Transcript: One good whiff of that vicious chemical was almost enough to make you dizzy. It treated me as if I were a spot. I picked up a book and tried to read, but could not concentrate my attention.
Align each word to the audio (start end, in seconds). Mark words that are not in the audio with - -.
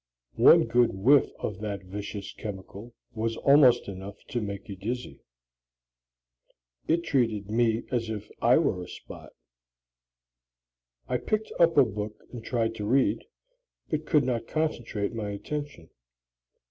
One 0.37 0.63
good 0.63 0.95
whiff 0.95 1.29
of 1.37 1.59
that 1.59 1.83
vicious 1.83 2.33
chemical 2.33 2.95
was 3.13 3.37
almost 3.37 3.87
enough 3.87 4.15
to 4.29 4.41
make 4.41 4.67
you 4.67 4.75
dizzy. 4.75 5.21
It 6.87 7.03
treated 7.03 7.51
me 7.51 7.83
as 7.91 8.09
if 8.09 8.27
I 8.41 8.57
were 8.57 8.81
a 8.81 8.87
spot. 8.87 9.31
I 11.07 11.19
picked 11.19 11.51
up 11.59 11.77
a 11.77 11.85
book 11.85 12.23
and 12.31 12.43
tried 12.43 12.73
to 12.77 12.85
read, 12.87 13.23
but 13.91 14.07
could 14.07 14.23
not 14.23 14.47
concentrate 14.47 15.13
my 15.13 15.29
attention. 15.29 15.91